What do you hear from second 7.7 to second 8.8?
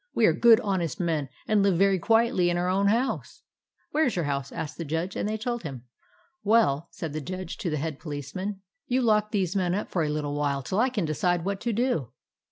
Head Police man."